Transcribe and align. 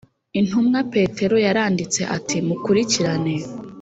Intumwa 0.39 0.79
Petero 0.93 1.35
yaranditse 1.47 2.01
ati 2.15 2.37
mukurikirane 2.47 3.35